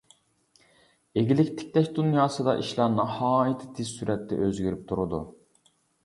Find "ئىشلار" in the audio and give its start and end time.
2.61-2.89